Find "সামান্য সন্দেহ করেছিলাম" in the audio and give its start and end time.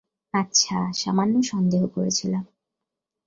0.93-2.43